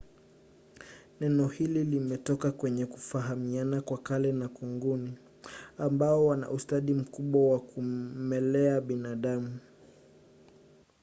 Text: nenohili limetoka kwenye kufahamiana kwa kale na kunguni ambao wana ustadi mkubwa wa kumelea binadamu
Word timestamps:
nenohili 1.19 1.83
limetoka 1.83 2.51
kwenye 2.51 2.85
kufahamiana 2.85 3.81
kwa 3.81 3.97
kale 3.97 4.31
na 4.31 4.47
kunguni 4.49 5.17
ambao 5.77 6.25
wana 6.25 6.49
ustadi 6.51 6.93
mkubwa 6.93 7.51
wa 7.51 7.59
kumelea 7.59 8.81
binadamu 8.81 9.59